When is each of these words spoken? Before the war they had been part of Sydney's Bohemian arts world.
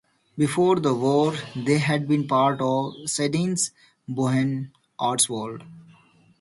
Before 0.35 0.79
the 0.79 0.95
war 0.95 1.35
they 1.55 1.77
had 1.77 2.07
been 2.07 2.27
part 2.27 2.59
of 2.59 2.93
Sydney's 3.07 3.69
Bohemian 4.09 4.71
arts 4.97 5.29
world. 5.29 5.63